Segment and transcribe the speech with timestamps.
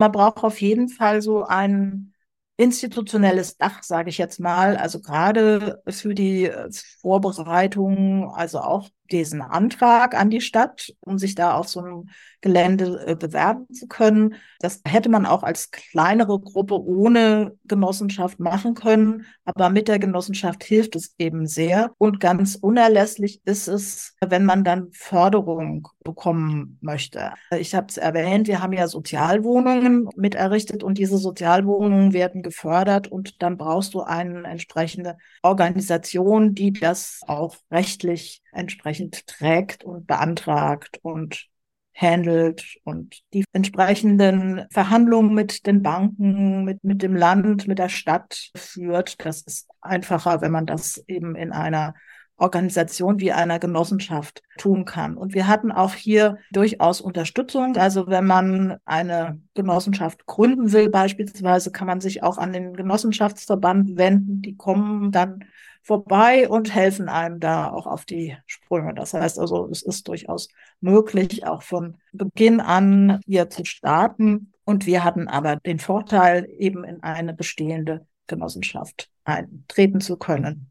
[0.00, 2.14] Man braucht auf jeden Fall so ein
[2.56, 4.76] institutionelles Dach, sage ich jetzt mal.
[4.78, 11.34] Also gerade für die äh, Vorbereitung, also auch diesen Antrag an die Stadt, um sich
[11.34, 12.08] da auf so einem
[12.40, 14.34] Gelände äh, bewerben zu können.
[14.60, 20.64] Das hätte man auch als kleinere Gruppe ohne Genossenschaft machen können, aber mit der Genossenschaft
[20.64, 21.92] hilft es eben sehr.
[21.98, 27.32] Und ganz unerlässlich ist es, wenn man dann Förderung bekommen möchte.
[27.58, 33.08] Ich habe es erwähnt, wir haben ja Sozialwohnungen mit errichtet und diese Sozialwohnungen werden gefördert
[33.08, 40.98] und dann brauchst du eine entsprechende Organisation, die das auch rechtlich entsprechend trägt und beantragt
[41.02, 41.46] und
[41.94, 48.50] handelt und die entsprechenden Verhandlungen mit den Banken, mit, mit dem Land, mit der Stadt
[48.56, 49.24] führt.
[49.24, 51.94] Das ist einfacher, wenn man das eben in einer
[52.40, 55.16] Organisation wie einer Genossenschaft tun kann.
[55.16, 57.76] Und wir hatten auch hier durchaus Unterstützung.
[57.76, 63.98] Also wenn man eine Genossenschaft gründen will, beispielsweise, kann man sich auch an den Genossenschaftsverband
[63.98, 64.40] wenden.
[64.40, 65.44] Die kommen dann
[65.82, 68.94] vorbei und helfen einem da auch auf die Sprünge.
[68.94, 70.48] Das heißt also, es ist durchaus
[70.80, 74.52] möglich, auch von Beginn an hier zu starten.
[74.64, 80.70] Und wir hatten aber den Vorteil, eben in eine bestehende Genossenschaft eintreten zu können.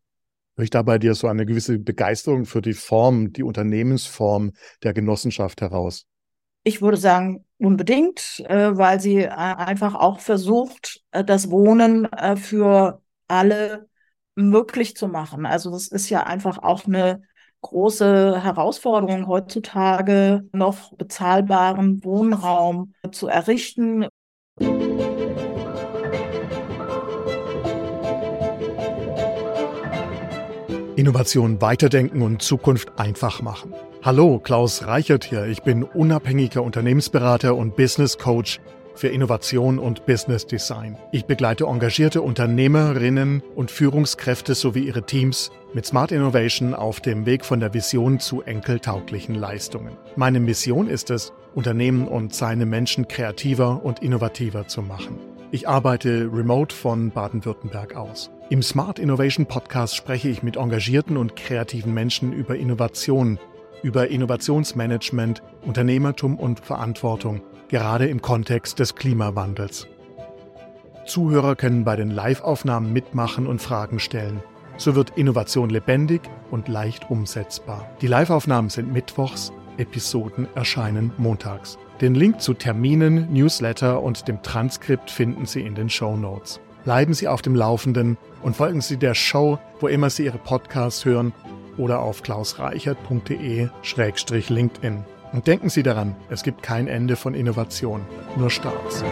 [0.57, 4.51] Riecht da bei dir so eine gewisse Begeisterung für die Form, die Unternehmensform
[4.83, 6.05] der Genossenschaft heraus?
[6.63, 13.01] Ich würde sagen, unbedingt, äh, weil sie äh, einfach auch versucht, äh, das Wohnen für
[13.27, 13.87] alle
[14.39, 15.45] möglich zu machen.
[15.45, 17.21] Also das ist ja einfach auch eine
[17.61, 24.07] große Herausforderung heutzutage, noch bezahlbaren Wohnraum zu errichten.
[30.95, 33.73] Innovation weiterdenken und Zukunft einfach machen.
[34.03, 35.45] Hallo, Klaus Reichert hier.
[35.45, 38.59] Ich bin unabhängiger Unternehmensberater und Business Coach
[38.99, 40.97] für Innovation und Business Design.
[41.13, 47.45] Ich begleite engagierte Unternehmerinnen und Führungskräfte sowie ihre Teams mit Smart Innovation auf dem Weg
[47.45, 49.95] von der Vision zu enkeltauglichen Leistungen.
[50.17, 55.17] Meine Mission ist es, Unternehmen und seine Menschen kreativer und innovativer zu machen.
[55.51, 58.29] Ich arbeite remote von Baden-Württemberg aus.
[58.49, 63.39] Im Smart Innovation Podcast spreche ich mit engagierten und kreativen Menschen über Innovation,
[63.83, 69.87] über Innovationsmanagement, Unternehmertum und Verantwortung gerade im Kontext des Klimawandels.
[71.05, 74.43] Zuhörer können bei den Live-Aufnahmen mitmachen und Fragen stellen.
[74.77, 77.89] So wird Innovation lebendig und leicht umsetzbar.
[78.01, 81.77] Die Live-Aufnahmen sind mittwochs, Episoden erscheinen montags.
[82.01, 86.59] Den Link zu Terminen, Newsletter und dem Transkript finden Sie in den Show Notes.
[86.85, 91.05] Bleiben Sie auf dem Laufenden und folgen Sie der Show, wo immer Sie Ihre Podcasts
[91.05, 91.33] hören
[91.77, 95.05] oder auf klausreichert.de-linkedin.
[95.31, 98.01] Und denken Sie daran, es gibt kein Ende von Innovation,
[98.35, 99.03] nur Starts.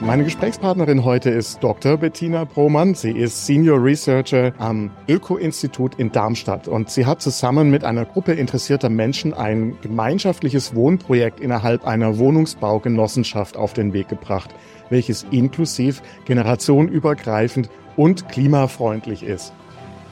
[0.00, 1.96] Meine Gesprächspartnerin heute ist Dr.
[1.96, 2.94] Bettina Bromann.
[2.94, 8.34] Sie ist Senior Researcher am Öko-Institut in Darmstadt und sie hat zusammen mit einer Gruppe
[8.34, 14.54] interessierter Menschen ein gemeinschaftliches Wohnprojekt innerhalb einer Wohnungsbaugenossenschaft auf den Weg gebracht,
[14.90, 19.54] welches inklusiv, generationenübergreifend und klimafreundlich ist.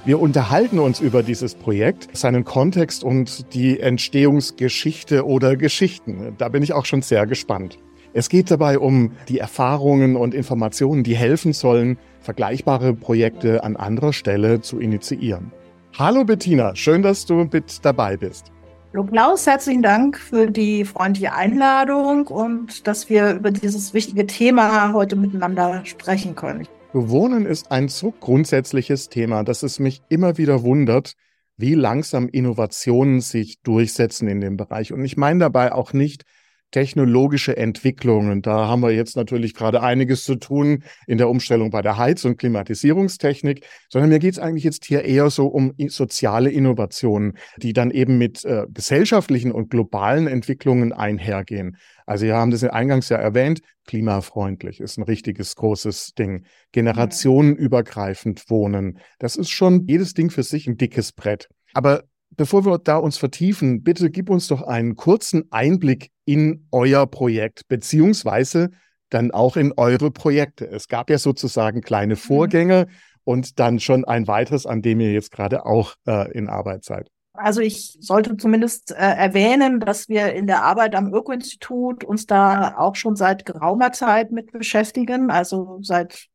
[0.07, 6.35] Wir unterhalten uns über dieses Projekt, seinen Kontext und die Entstehungsgeschichte oder Geschichten.
[6.37, 7.79] Da bin ich auch schon sehr gespannt.
[8.13, 14.13] Es geht dabei um die Erfahrungen und Informationen, die helfen sollen, vergleichbare Projekte an anderer
[14.13, 15.53] Stelle zu initiieren.
[15.99, 18.53] Hallo Bettina, schön, dass du mit dabei bist.
[18.93, 24.93] Hallo Klaus, herzlichen Dank für die freundliche Einladung und dass wir über dieses wichtige Thema
[24.93, 26.69] heute miteinander sprechen können.
[26.95, 31.15] Wohnen ist ein so grundsätzliches Thema, dass es mich immer wieder wundert,
[31.57, 34.93] wie langsam Innovationen sich durchsetzen in dem Bereich.
[34.93, 36.25] Und ich meine dabei auch nicht
[36.75, 38.43] technologische Entwicklungen.
[38.43, 42.25] Da haben wir jetzt natürlich gerade einiges zu tun in der Umstellung bei der Heiz-
[42.25, 47.75] und Klimatisierungstechnik, sondern mir geht es eigentlich jetzt hier eher so um soziale Innovationen, die
[47.75, 51.77] dann eben mit äh, gesellschaftlichen und globalen Entwicklungen einhergehen.
[52.07, 56.45] Also wir haben das eingangs ja erwähnt, klimafreundlich ist ein richtiges großes Ding.
[56.73, 61.49] Generationenübergreifend wohnen, das ist schon jedes Ding für sich ein dickes Brett.
[61.73, 67.07] Aber bevor wir da uns vertiefen, bitte gib uns doch einen kurzen Einblick in euer
[67.07, 68.71] Projekt, beziehungsweise
[69.11, 70.67] dann auch in eure Projekte.
[70.67, 72.19] Es gab ja sozusagen kleine mhm.
[72.19, 72.93] Vorgänge mhm.
[73.25, 77.09] und dann schon ein weiteres, an dem ihr jetzt gerade auch äh, in Arbeit seid.
[77.37, 82.77] Also ich sollte zumindest äh, erwähnen, dass wir in der Arbeit am Öko-Institut uns da
[82.79, 86.29] auch schon seit geraumer Zeit mit beschäftigen, also seit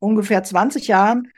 [0.00, 1.28] ungefähr 20 Jahren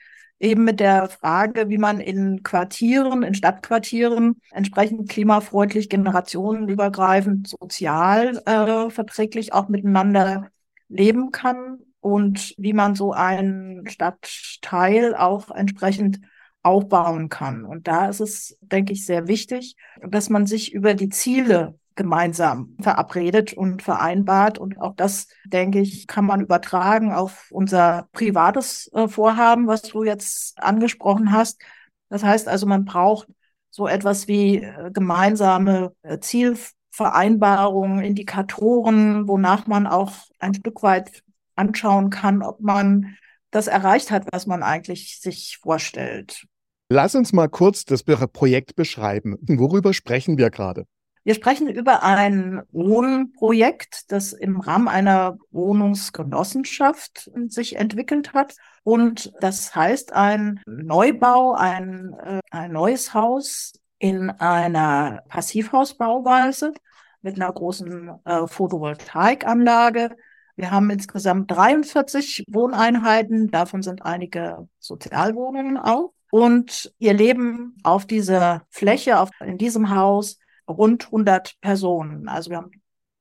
[0.45, 8.91] eben mit der Frage, wie man in Quartieren, in Stadtquartieren entsprechend klimafreundlich, generationenübergreifend, sozial äh,
[8.91, 10.51] verträglich auch miteinander
[10.89, 16.21] leben kann und wie man so einen Stadtteil auch entsprechend
[16.63, 17.65] aufbauen kann.
[17.65, 19.77] Und da ist es, denke ich, sehr wichtig,
[20.07, 24.59] dass man sich über die Ziele gemeinsam verabredet und vereinbart.
[24.59, 30.05] Und auch das, denke ich, kann man übertragen auf unser privates äh, Vorhaben, was du
[30.05, 31.61] jetzt angesprochen hast.
[32.09, 33.29] Das heißt also, man braucht
[33.71, 41.23] so etwas wie äh, gemeinsame äh, Zielvereinbarungen, Indikatoren, wonach man auch ein Stück weit
[41.57, 43.17] anschauen kann, ob man
[43.51, 46.47] das erreicht hat, was man eigentlich sich vorstellt.
[46.91, 49.37] Lass uns mal kurz das Projekt beschreiben.
[49.41, 50.87] Worüber sprechen wir gerade?
[51.25, 58.55] Wir sprechen über ein Wohnprojekt, das im Rahmen einer Wohnungsgenossenschaft sich entwickelt hat.
[58.83, 66.75] Und das heißt ein Neubau, ein, äh, ein neues Haus in einer Passivhausbauweise
[67.23, 70.15] mit einer großen äh, Photovoltaikanlage.
[70.57, 76.13] Wir haben insgesamt 43 Wohneinheiten, davon sind einige Sozialwohnungen auch.
[76.31, 80.39] Und ihr Leben auf dieser Fläche, auf, in diesem Haus,
[80.69, 82.29] rund 100 Personen.
[82.29, 82.71] Also wir haben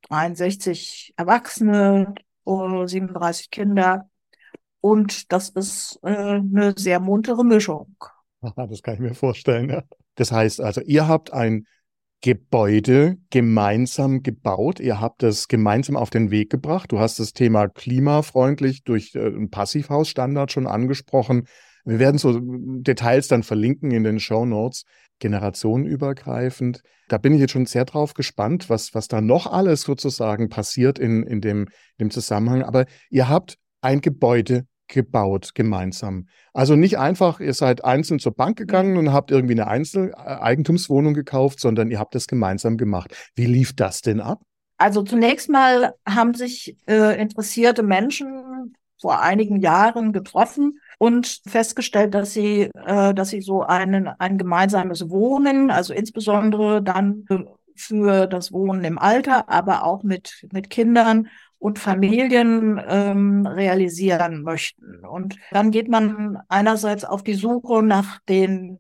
[0.10, 2.14] 63 Erwachsene,
[2.46, 4.10] 37 Kinder.
[4.82, 7.96] Und das ist äh, eine sehr muntere Mischung.
[8.56, 9.70] das kann ich mir vorstellen.
[9.70, 9.84] Ja.
[10.16, 11.66] Das heißt also, ihr habt ein
[12.24, 14.80] Gebäude gemeinsam gebaut.
[14.80, 16.92] Ihr habt es gemeinsam auf den Weg gebracht.
[16.92, 21.48] Du hast das Thema klimafreundlich durch äh, einen Passivhausstandard schon angesprochen.
[21.86, 24.86] Wir werden so Details dann verlinken in den Show Notes
[25.24, 26.82] generationenübergreifend.
[27.08, 31.00] Da bin ich jetzt schon sehr drauf gespannt, was, was da noch alles sozusagen passiert
[31.00, 31.62] in, in, dem,
[31.98, 32.62] in dem Zusammenhang.
[32.62, 36.28] Aber ihr habt ein Gebäude gebaut gemeinsam.
[36.54, 41.62] Also nicht einfach, ihr seid einzeln zur Bank gegangen und habt irgendwie eine Einzeleigentumswohnung gekauft,
[41.62, 43.16] sondern ihr habt das gemeinsam gemacht.
[43.34, 44.42] Wie lief das denn ab?
[44.78, 52.32] Also zunächst mal haben sich äh, interessierte Menschen vor einigen Jahren getroffen und festgestellt, dass
[52.32, 57.26] sie, äh, dass sie so einen, ein gemeinsames Wohnen, also insbesondere dann
[57.76, 61.28] für das Wohnen im Alter, aber auch mit, mit Kindern
[61.60, 65.04] und Familien ähm, realisieren möchten.
[65.06, 68.80] Und dann geht man einerseits auf die Suche nach den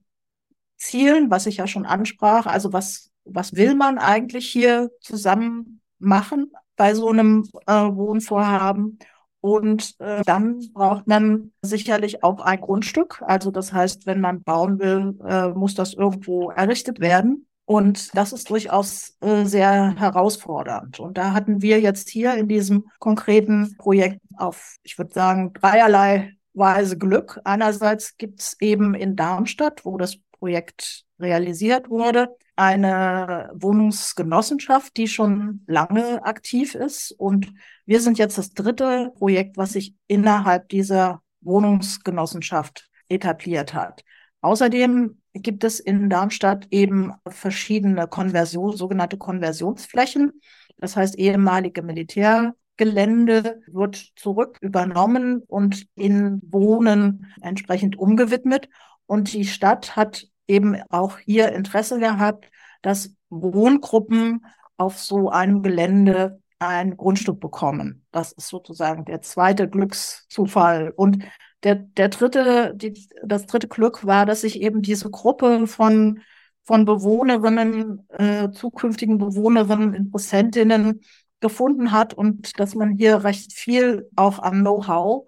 [0.78, 6.54] Zielen, was ich ja schon ansprach, also was, was will man eigentlich hier zusammen machen
[6.78, 9.00] bei so einem äh, Wohnvorhaben?
[9.44, 13.22] Und äh, dann braucht man sicherlich auch ein Grundstück.
[13.28, 17.46] Also das heißt, wenn man bauen will, äh, muss das irgendwo errichtet werden.
[17.66, 21.02] Und das ist durchaus äh, sehr herausfordernd.
[21.02, 26.38] Und da hatten wir jetzt hier in diesem konkreten Projekt auf, ich würde sagen, dreierlei
[26.54, 27.42] Weise Glück.
[27.44, 35.64] Einerseits gibt es eben in Darmstadt, wo das Projekt realisiert wurde, eine Wohnungsgenossenschaft, die schon
[35.68, 37.12] lange aktiv ist.
[37.12, 37.54] Und
[37.86, 44.04] wir sind jetzt das dritte Projekt, was sich innerhalb dieser Wohnungsgenossenschaft etabliert hat.
[44.42, 50.34] Außerdem gibt es in Darmstadt eben verschiedene Konversion, sogenannte Konversionsflächen.
[50.78, 58.70] Das heißt, ehemalige Militärgelände wird zurück übernommen und in Wohnen entsprechend umgewidmet.
[59.06, 62.50] Und die Stadt hat eben auch hier Interesse gehabt,
[62.82, 64.46] dass Wohngruppen
[64.78, 68.06] auf so einem Gelände ein Grundstück bekommen.
[68.12, 70.94] Das ist sozusagen der zweite Glückszufall.
[70.96, 71.24] Und
[71.64, 76.22] der, der dritte, die, das dritte Glück war, dass sich eben diese Gruppe von,
[76.64, 81.02] von Bewohnerinnen, äh, zukünftigen Bewohnerinnen, Interessentinnen
[81.40, 85.28] gefunden hat und dass man hier recht viel auch am Know-how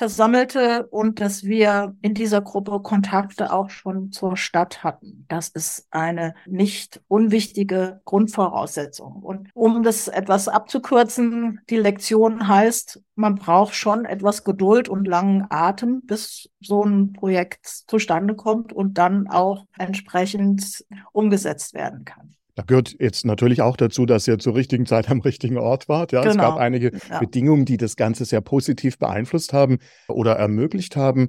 [0.00, 5.26] versammelte und dass wir in dieser Gruppe Kontakte auch schon zur Stadt hatten.
[5.28, 9.22] Das ist eine nicht unwichtige Grundvoraussetzung.
[9.22, 15.44] Und um das etwas abzukürzen, die Lektion heißt, man braucht schon etwas Geduld und langen
[15.50, 22.36] Atem, bis so ein Projekt zustande kommt und dann auch entsprechend umgesetzt werden kann.
[22.54, 26.12] Da gehört jetzt natürlich auch dazu, dass ihr zur richtigen Zeit am richtigen Ort wart.
[26.12, 26.30] Ja, genau.
[26.30, 26.64] es gab genau.
[26.64, 27.18] einige ja.
[27.20, 29.78] Bedingungen, die das Ganze sehr positiv beeinflusst haben
[30.08, 31.28] oder ermöglicht haben.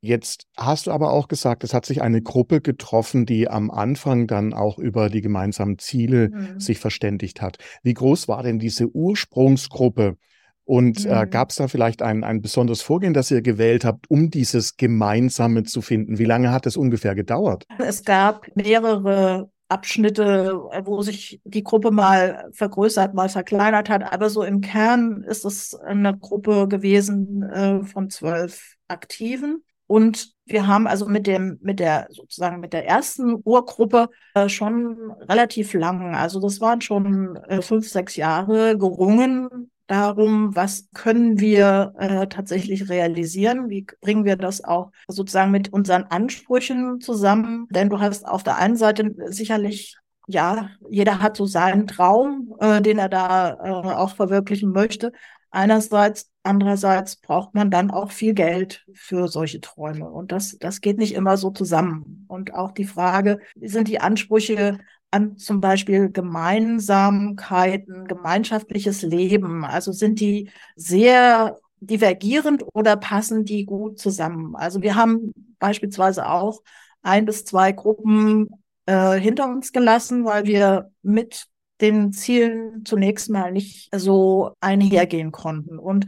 [0.00, 4.26] Jetzt hast du aber auch gesagt, es hat sich eine Gruppe getroffen, die am Anfang
[4.26, 6.60] dann auch über die gemeinsamen Ziele mhm.
[6.60, 7.56] sich verständigt hat.
[7.82, 10.18] Wie groß war denn diese Ursprungsgruppe?
[10.64, 11.14] Und äh, mhm.
[11.22, 14.76] äh, gab es da vielleicht ein, ein besonderes Vorgehen, das ihr gewählt habt, um dieses
[14.76, 16.18] Gemeinsame zu finden?
[16.18, 17.64] Wie lange hat es ungefähr gedauert?
[17.78, 20.54] Es gab mehrere Abschnitte,
[20.84, 24.12] wo sich die Gruppe mal vergrößert, mal verkleinert hat.
[24.12, 29.64] Aber so im Kern ist es eine Gruppe gewesen äh, von zwölf Aktiven.
[29.86, 35.10] Und wir haben also mit dem, mit der, sozusagen mit der ersten Urgruppe äh, schon
[35.28, 41.94] relativ lang, also das waren schon äh, fünf, sechs Jahre gerungen darum, was können wir
[41.98, 43.68] äh, tatsächlich realisieren?
[43.70, 47.66] Wie bringen wir das auch sozusagen mit unseren Ansprüchen zusammen?
[47.70, 52.80] Denn du hast auf der einen Seite sicherlich ja, jeder hat so seinen Traum, äh,
[52.80, 55.12] den er da äh, auch verwirklichen möchte.
[55.50, 60.10] Einerseits, andererseits braucht man dann auch viel Geld für solche Träume.
[60.10, 62.24] Und das, das geht nicht immer so zusammen.
[62.26, 64.78] Und auch die Frage, wie sind die Ansprüche
[65.14, 69.64] an zum Beispiel Gemeinsamkeiten, gemeinschaftliches Leben?
[69.64, 74.56] Also sind die sehr divergierend oder passen die gut zusammen?
[74.56, 76.62] Also wir haben beispielsweise auch
[77.02, 78.48] ein bis zwei Gruppen
[78.86, 81.46] äh, hinter uns gelassen, weil wir mit
[81.80, 85.78] den Zielen zunächst mal nicht so einhergehen konnten.
[85.78, 86.06] Und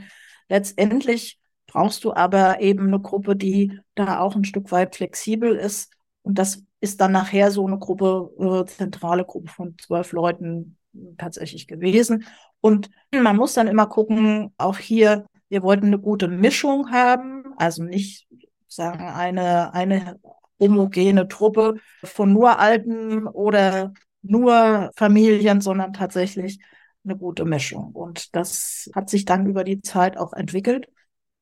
[0.49, 5.93] letztendlich brauchst du aber eben eine Gruppe, die da auch ein Stück weit flexibel ist.
[6.23, 10.77] Und das ist dann nachher so eine Gruppe, äh, zentrale Gruppe von zwölf Leuten
[11.19, 12.25] tatsächlich gewesen.
[12.61, 17.83] Und man muss dann immer gucken, auch hier, wir wollten eine gute Mischung haben, also
[17.83, 18.27] nicht
[18.69, 20.19] sagen eine, eine
[20.59, 23.93] homogene Truppe von nur Alten oder
[24.23, 26.59] nur Familien, sondern tatsächlich
[27.05, 27.93] eine gute Mischung.
[27.93, 30.89] Und das hat sich dann über die Zeit auch entwickelt.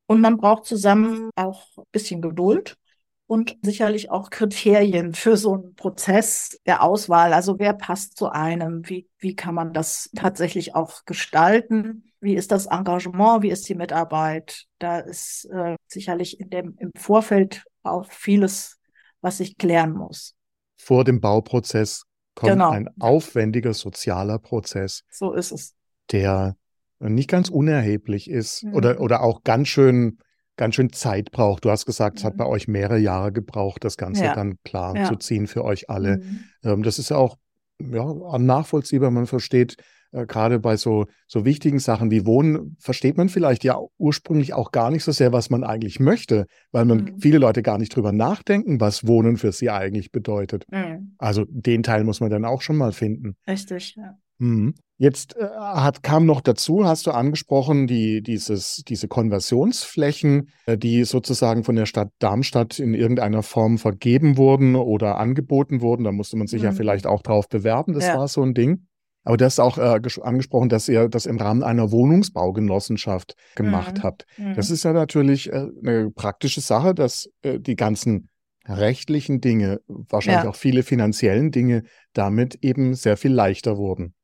[0.07, 2.77] Und man braucht zusammen auch ein bisschen Geduld
[3.27, 7.33] und sicherlich auch Kriterien für so einen Prozess der Auswahl.
[7.33, 8.89] Also wer passt zu einem?
[8.89, 12.13] Wie, wie kann man das tatsächlich auch gestalten?
[12.21, 13.43] Wie ist das Engagement?
[13.43, 14.65] Wie ist die Mitarbeit?
[14.79, 18.79] Da ist äh, sicherlich in dem, im Vorfeld auch vieles
[19.25, 20.37] was ich klären muss.
[20.77, 22.05] Vor dem Bauprozess
[22.35, 22.71] kommt genau.
[22.71, 25.03] ein aufwendiger sozialer Prozess.
[25.11, 25.75] So ist es.
[26.13, 26.57] Der
[27.01, 28.75] nicht ganz unerheblich ist mhm.
[28.75, 30.19] oder, oder auch ganz schön,
[30.57, 31.65] ganz schön Zeit braucht.
[31.65, 32.39] Du hast gesagt, es hat mhm.
[32.39, 34.35] bei euch mehrere Jahre gebraucht, das Ganze ja.
[34.35, 35.05] dann klar ja.
[35.05, 36.19] zu ziehen für euch alle.
[36.19, 36.45] Mhm.
[36.63, 37.37] Ähm, das ist ja auch
[37.81, 39.11] ja, nachvollziehbar.
[39.11, 39.77] Man versteht,
[40.15, 44.71] äh, gerade bei so, so wichtigen Sachen wie Wohnen, versteht man vielleicht ja ursprünglich auch
[44.71, 47.19] gar nicht so sehr, was man eigentlich möchte, weil man mhm.
[47.19, 50.65] viele Leute gar nicht drüber nachdenken, was Wohnen für sie eigentlich bedeutet.
[50.71, 51.15] Mhm.
[51.19, 53.37] Also den Teil muss man dann auch schon mal finden.
[53.49, 54.17] Richtig, ja.
[54.39, 54.75] Mhm.
[54.97, 61.05] Jetzt äh, hat, kam noch dazu, hast du angesprochen, die, dieses, diese Konversionsflächen, äh, die
[61.05, 66.05] sozusagen von der Stadt Darmstadt in irgendeiner Form vergeben wurden oder angeboten wurden.
[66.05, 66.67] Da musste man sich mhm.
[66.67, 67.93] ja vielleicht auch drauf bewerben.
[67.93, 68.17] Das ja.
[68.17, 68.87] war so ein Ding.
[69.25, 74.03] Aber du hast auch äh, angesprochen, dass ihr das im Rahmen einer Wohnungsbaugenossenschaft gemacht mhm.
[74.03, 74.27] habt.
[74.37, 74.55] Mhm.
[74.55, 78.29] Das ist ja natürlich äh, eine praktische Sache, dass äh, die ganzen
[78.67, 80.51] rechtlichen Dinge, wahrscheinlich ja.
[80.51, 84.15] auch viele finanziellen Dinge damit eben sehr viel leichter wurden.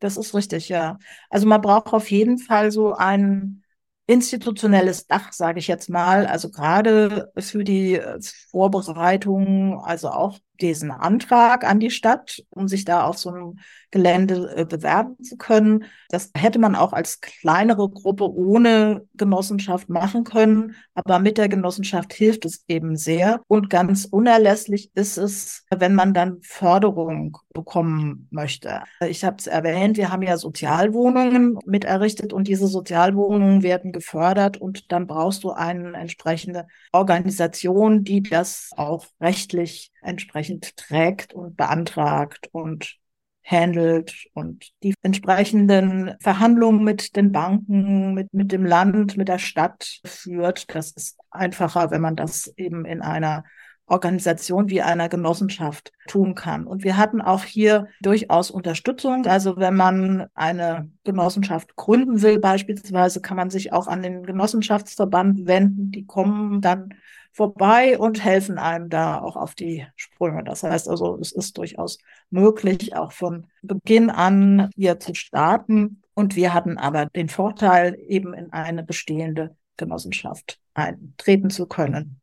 [0.00, 0.98] Das ist richtig, ja.
[1.30, 3.62] Also man braucht auf jeden Fall so ein
[4.06, 6.26] institutionelles Dach, sage ich jetzt mal.
[6.26, 8.20] Also gerade für die äh,
[8.50, 13.58] Vorbereitung, also auch diesen Antrag an die Stadt, um sich da auf so einem
[13.94, 15.84] Gelände äh, bewerben zu können.
[16.08, 22.12] Das hätte man auch als kleinere Gruppe ohne Genossenschaft machen können, aber mit der Genossenschaft
[22.12, 23.40] hilft es eben sehr.
[23.46, 28.82] Und ganz unerlässlich ist es, wenn man dann Förderung bekommen möchte.
[29.08, 34.56] Ich habe es erwähnt, wir haben ja Sozialwohnungen mit errichtet und diese Sozialwohnungen werden gefördert
[34.56, 42.48] und dann brauchst du eine entsprechende Organisation, die das auch rechtlich entsprechend trägt und beantragt
[42.50, 42.98] und
[43.44, 50.00] handelt und die entsprechenden Verhandlungen mit den Banken, mit, mit dem Land, mit der Stadt
[50.04, 50.74] führt.
[50.74, 53.44] Das ist einfacher, wenn man das eben in einer
[53.86, 56.66] Organisation wie einer Genossenschaft tun kann.
[56.66, 59.26] Und wir hatten auch hier durchaus Unterstützung.
[59.26, 65.46] Also wenn man eine Genossenschaft gründen will, beispielsweise, kann man sich auch an den Genossenschaftsverband
[65.46, 65.90] wenden.
[65.90, 66.94] Die kommen dann
[67.34, 70.44] vorbei und helfen einem da auch auf die Sprünge.
[70.44, 71.98] Das heißt also, es ist durchaus
[72.30, 76.00] möglich, auch von Beginn an hier zu starten.
[76.14, 82.20] Und wir hatten aber den Vorteil, eben in eine bestehende Genossenschaft eintreten zu können.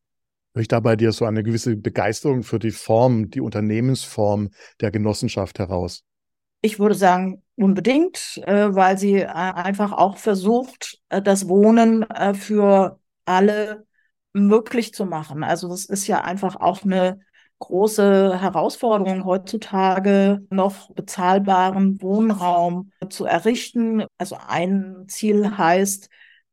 [0.54, 4.50] Höre ich da bei dir so eine gewisse Begeisterung für die Form, die Unternehmensform
[4.80, 6.04] der Genossenschaft heraus?
[6.62, 13.00] Ich würde sagen, unbedingt, äh, weil sie äh, einfach auch versucht, äh, das Wohnen für
[13.26, 13.86] alle
[14.34, 15.44] möglich zu machen.
[15.44, 17.20] Also das ist ja einfach auch eine
[17.60, 24.04] große Herausforderung heutzutage, noch bezahlbaren Wohnraum zu errichten.
[24.18, 26.10] Also ein Ziel heißt,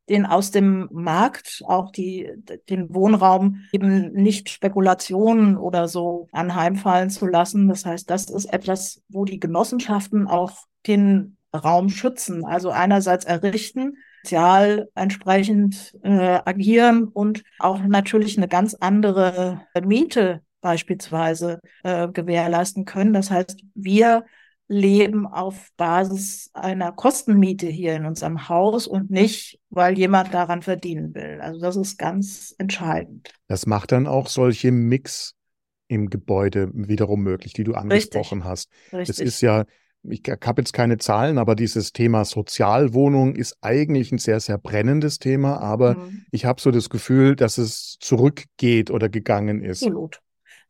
[0.09, 2.31] den aus dem Markt, auch die,
[2.69, 7.69] den Wohnraum eben nicht Spekulationen oder so anheimfallen zu lassen.
[7.69, 10.53] Das heißt, das ist etwas, wo die Genossenschaften auch
[10.87, 12.45] den Raum schützen.
[12.45, 21.61] Also einerseits errichten, sozial entsprechend äh, agieren und auch natürlich eine ganz andere Miete beispielsweise
[21.83, 23.15] äh, gewährleisten können.
[23.15, 24.27] Das heißt, wir
[24.67, 31.15] leben auf Basis einer Kostenmiete hier in unserem Haus und nicht, weil jemand daran verdienen
[31.15, 31.41] will.
[31.41, 33.31] Also das ist ganz entscheidend.
[33.47, 35.35] Das macht dann auch solche Mix
[35.87, 38.51] im Gebäude wiederum möglich, die du angesprochen Richtig.
[38.51, 38.71] hast.
[38.93, 39.09] Richtig.
[39.09, 39.65] Es ist ja,
[40.11, 45.19] ich habe jetzt keine Zahlen, aber dieses Thema Sozialwohnung ist eigentlich ein sehr, sehr brennendes
[45.19, 46.25] Thema, aber mhm.
[46.31, 49.83] ich habe so das Gefühl, dass es zurückgeht oder gegangen ist.
[49.83, 50.21] Absolut.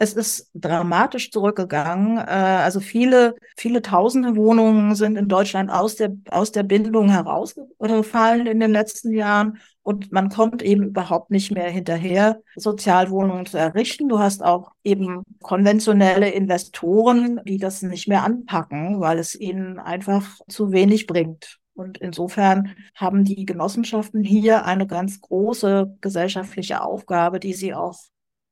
[0.00, 2.18] Es ist dramatisch zurückgegangen.
[2.18, 8.46] Äh, also viele, viele tausende Wohnungen sind in Deutschland aus der, aus der Bindung herausgefallen
[8.46, 9.58] in den letzten Jahren.
[9.82, 14.08] Und man kommt eben überhaupt nicht mehr hinterher, Sozialwohnungen zu errichten.
[14.08, 20.38] Du hast auch eben konventionelle Investoren, die das nicht mehr anpacken, weil es ihnen einfach
[20.46, 21.58] zu wenig bringt.
[21.74, 27.98] Und insofern haben die Genossenschaften hier eine ganz große gesellschaftliche Aufgabe, die sie auch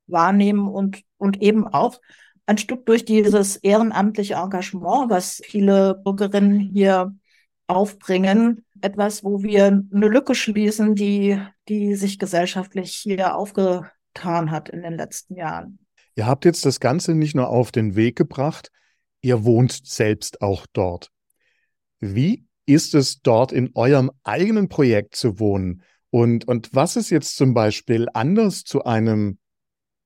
[0.06, 2.00] wahrnehmen und, und eben auch
[2.46, 7.14] ein Stück durch dieses ehrenamtliche Engagement, was viele Bürgerinnen hier
[7.66, 14.82] aufbringen, etwas, wo wir eine Lücke schließen, die, die sich gesellschaftlich hier aufgetan hat in
[14.82, 15.80] den letzten Jahren.
[16.14, 18.70] Ihr habt jetzt das Ganze nicht nur auf den Weg gebracht,
[19.20, 21.10] ihr wohnt selbst auch dort.
[21.98, 25.82] Wie ist es dort in eurem eigenen Projekt zu wohnen?
[26.10, 29.38] Und, und was ist jetzt zum Beispiel anders zu einem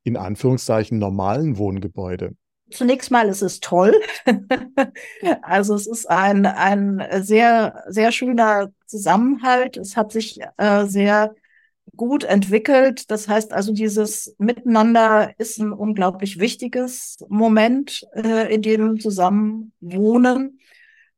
[0.04, 2.34] in Anführungszeichen normalen Wohngebäude?
[2.70, 3.94] Zunächst mal ist es toll.
[5.42, 9.76] also es ist ein, ein sehr, sehr schöner Zusammenhalt.
[9.76, 11.34] Es hat sich äh, sehr
[11.96, 13.10] gut entwickelt.
[13.10, 20.60] Das heißt also, dieses Miteinander ist ein unglaublich wichtiges Moment äh, in dem Zusammenwohnen.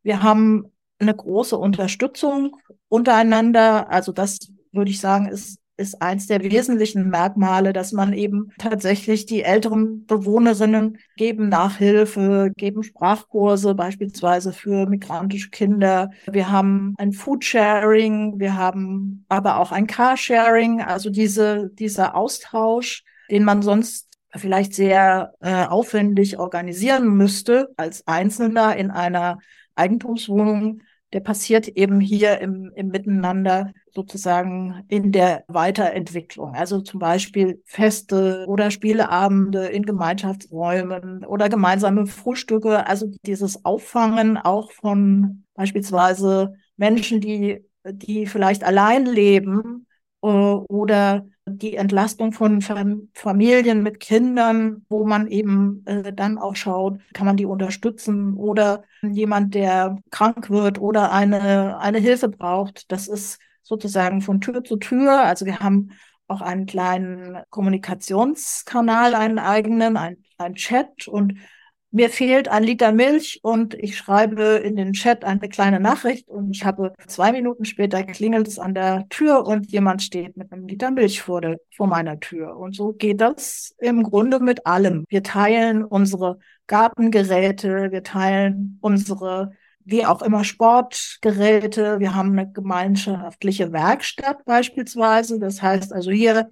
[0.03, 2.57] Wir haben eine große Unterstützung
[2.89, 3.91] untereinander.
[3.91, 4.39] Also das
[4.73, 10.07] würde ich sagen, ist ist eins der wesentlichen Merkmale, dass man eben tatsächlich die älteren
[10.07, 16.11] Bewohnerinnen geben Nachhilfe, geben Sprachkurse beispielsweise für migrantische Kinder.
[16.31, 23.45] Wir haben ein Foodsharing, wir haben aber auch ein Carsharing, also diese, dieser Austausch, den
[23.45, 29.39] man sonst vielleicht sehr äh, aufwendig organisieren müsste als Einzelner in einer
[29.75, 30.83] Eigentumswohnung
[31.13, 36.55] der passiert eben hier im, im Miteinander sozusagen in der Weiterentwicklung.
[36.55, 42.87] Also zum Beispiel Feste oder Spieleabende in Gemeinschaftsräumen oder gemeinsame Frühstücke.
[42.87, 49.87] Also dieses Auffangen auch von beispielsweise Menschen, die, die vielleicht allein leben
[50.23, 52.61] äh, oder die Entlastung von
[53.15, 58.85] Familien mit Kindern, wo man eben äh, dann auch schaut, kann man die unterstützen oder
[59.03, 62.91] jemand, der krank wird oder eine, eine Hilfe braucht.
[62.93, 65.23] Das ist sozusagen von Tür zu Tür.
[65.23, 65.91] Also wir haben
[66.29, 70.17] auch einen kleinen Kommunikationskanal, einen eigenen, ein,
[70.55, 71.39] Chat und
[71.93, 76.51] mir fehlt ein Liter Milch und ich schreibe in den Chat eine kleine Nachricht und
[76.51, 80.67] ich habe zwei Minuten später klingelt es an der Tür und jemand steht mit einem
[80.67, 82.57] Liter Milch vor, der, vor meiner Tür.
[82.57, 85.05] Und so geht das im Grunde mit allem.
[85.11, 89.53] Wir teilen unsere Gartengeräte, wir teilen unsere
[89.85, 92.01] wie auch immer Sportgeräte.
[92.01, 95.39] Wir haben eine gemeinschaftliche Werkstatt beispielsweise.
[95.39, 96.51] Das heißt also hier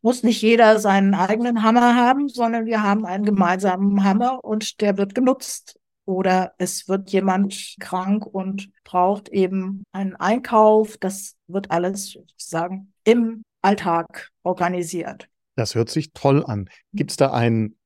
[0.00, 4.96] muss nicht jeder seinen eigenen Hammer haben, sondern wir haben einen gemeinsamen Hammer und der
[4.96, 5.78] wird genutzt.
[6.04, 10.96] Oder es wird jemand krank und braucht eben einen Einkauf.
[10.96, 15.28] Das wird alles sozusagen im Alltag organisiert.
[15.56, 16.70] Das hört sich toll an.
[16.94, 17.76] Gibt es da einen,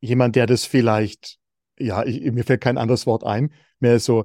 [0.00, 1.38] jemand, der das vielleicht,
[1.78, 4.24] ja, ich, mir fällt kein anderes Wort ein, mehr so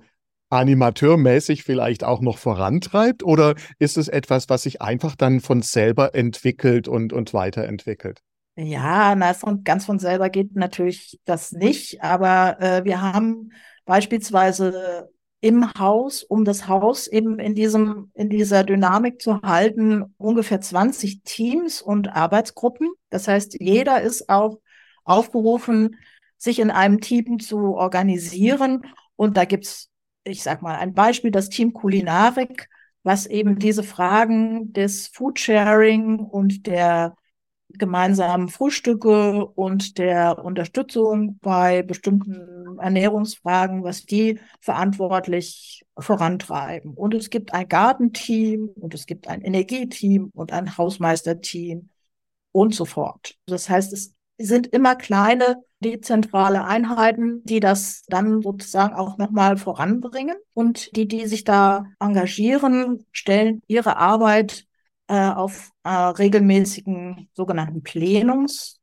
[0.50, 3.24] animateurmäßig vielleicht auch noch vorantreibt?
[3.24, 8.22] Oder ist es etwas, was sich einfach dann von selber entwickelt und, und weiterentwickelt?
[8.56, 9.34] Ja, na,
[9.64, 12.02] ganz von selber geht natürlich das nicht.
[12.04, 13.52] Aber äh, wir haben
[13.86, 15.10] beispielsweise
[15.42, 21.24] im Haus, um das Haus eben in diesem, in dieser Dynamik zu halten, ungefähr 20
[21.24, 22.90] Teams und Arbeitsgruppen.
[23.10, 24.60] Das heißt, jeder ist auch
[25.06, 25.96] aufgerufen,
[26.40, 28.82] sich in einem Team zu organisieren.
[29.16, 29.90] Und da gibt's
[30.30, 32.70] ich sag mal, ein Beispiel, das Team Kulinarik,
[33.04, 37.16] was eben diese Fragen des Foodsharing und der
[37.70, 46.94] gemeinsamen Frühstücke und der Unterstützung bei bestimmten Ernährungsfragen, was die verantwortlich vorantreiben.
[46.96, 51.90] Und es gibt ein Gartenteam und es gibt ein Energieteam und ein Hausmeisterteam
[52.52, 53.36] und so fort.
[53.46, 60.36] Das heißt, es sind immer kleine dezentrale Einheiten, die das dann sozusagen auch nochmal voranbringen.
[60.54, 64.66] Und die, die sich da engagieren, stellen ihre Arbeit
[65.08, 68.80] äh, auf äh, regelmäßigen sogenannten Plenumsabenden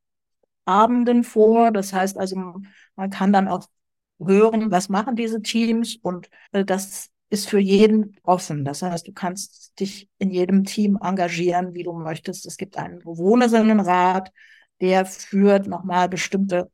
[1.22, 1.70] vor.
[1.70, 2.36] Das heißt also,
[2.96, 3.66] man kann dann auch
[4.18, 8.64] hören, was machen diese Teams und äh, das ist für jeden offen.
[8.64, 12.46] Das heißt, du kannst dich in jedem Team engagieren, wie du möchtest.
[12.46, 14.30] Es gibt einen Bewohnerinnenrat,
[14.80, 16.70] der führt nochmal bestimmte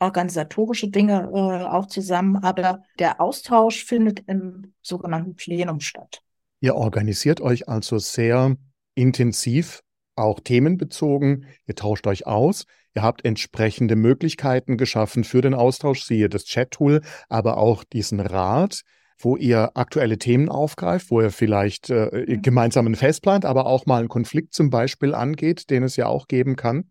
[0.00, 6.22] organisatorische Dinge äh, auch zusammen, aber der Austausch findet im sogenannten Plenum statt.
[6.60, 8.56] Ihr organisiert euch also sehr
[8.94, 9.82] intensiv,
[10.16, 11.46] auch themenbezogen.
[11.66, 12.64] Ihr tauscht euch aus.
[12.94, 18.82] Ihr habt entsprechende Möglichkeiten geschaffen für den Austausch, siehe das Chat-Tool, aber auch diesen Rat,
[19.20, 22.42] wo ihr aktuelle Themen aufgreift, wo ihr vielleicht äh, mhm.
[22.42, 26.06] gemeinsam einen Fest plant, aber auch mal einen Konflikt zum Beispiel angeht, den es ja
[26.06, 26.90] auch geben kann.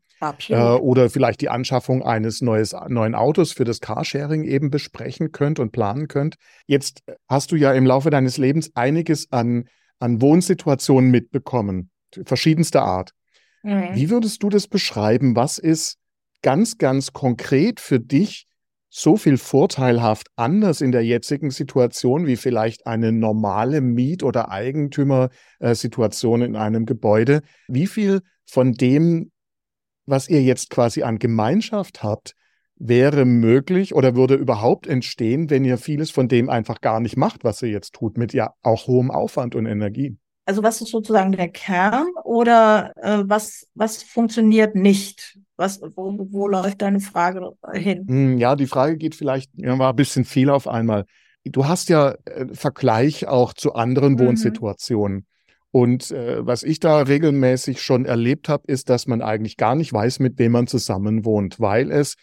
[0.50, 5.60] Äh, oder vielleicht die Anschaffung eines neues, neuen Autos für das Carsharing eben besprechen könnt
[5.60, 6.36] und planen könnt.
[6.66, 9.66] Jetzt hast du ja im Laufe deines Lebens einiges an,
[10.00, 11.90] an Wohnsituationen mitbekommen,
[12.26, 13.12] verschiedenster Art.
[13.64, 13.90] Mhm.
[13.94, 15.36] Wie würdest du das beschreiben?
[15.36, 15.98] Was ist
[16.42, 18.46] ganz, ganz konkret für dich
[18.90, 26.42] so viel vorteilhaft anders in der jetzigen Situation wie vielleicht eine normale Miet- oder Eigentümersituation
[26.42, 27.42] in einem Gebäude?
[27.68, 29.32] Wie viel von dem
[30.08, 32.34] was ihr jetzt quasi an Gemeinschaft habt,
[32.80, 37.44] wäre möglich oder würde überhaupt entstehen, wenn ihr vieles von dem einfach gar nicht macht,
[37.44, 40.18] was ihr jetzt tut, mit ja auch hohem Aufwand und Energie.
[40.46, 45.38] Also was ist sozusagen der Kern oder äh, was, was funktioniert nicht?
[45.58, 48.06] Was, wo, wo läuft deine Frage hin?
[48.08, 51.06] Hm, ja, die Frage geht vielleicht, ja, war ein bisschen viel auf einmal.
[51.44, 54.20] Du hast ja äh, Vergleich auch zu anderen mhm.
[54.20, 55.26] Wohnsituationen.
[55.78, 59.94] Und äh, was ich da regelmäßig schon erlebt habe, ist, dass man eigentlich gar nicht
[59.94, 62.16] weiß, mit wem man zusammen wohnt, weil es